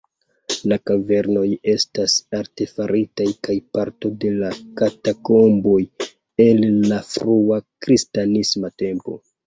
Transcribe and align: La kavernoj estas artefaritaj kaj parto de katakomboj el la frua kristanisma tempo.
La 0.71 0.77
kavernoj 0.89 1.43
estas 1.73 2.15
artefaritaj 2.39 3.29
kaj 3.49 3.57
parto 3.77 4.13
de 4.25 4.35
katakomboj 4.83 5.79
el 6.51 6.69
la 6.91 7.03
frua 7.15 7.65
kristanisma 7.89 8.79
tempo. 8.85 9.21